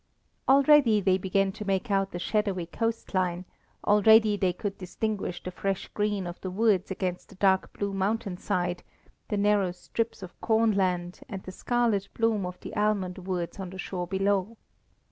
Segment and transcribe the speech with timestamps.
[0.49, 3.45] Already they began to make out the shadowy coastline;
[3.85, 8.35] already they could distinguish the fresh green of the woods against the dark blue mountain
[8.35, 8.81] side,
[9.27, 13.77] the narrow strips of cornland, and the scarlet bloom of the almond woods on the
[13.77, 14.57] shore below.